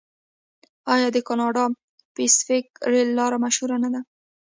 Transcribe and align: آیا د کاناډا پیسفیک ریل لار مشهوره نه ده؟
آیا 0.93 1.07
د 1.15 1.17
کاناډا 1.27 1.65
پیسفیک 2.15 2.67
ریل 2.91 3.09
لار 3.19 3.33
مشهوره 3.43 3.77
نه 3.83 3.89
ده؟ 3.93 4.01